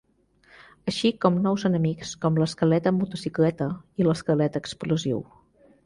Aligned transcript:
Així 0.91 1.11
com 1.25 1.37
nous 1.43 1.65
enemics 1.69 2.15
com 2.25 2.41
l'esquelet 2.43 2.91
en 2.93 2.99
motocicleta 3.03 3.71
i 4.03 4.09
l'esquelet 4.09 4.63
explosiu. 4.63 5.27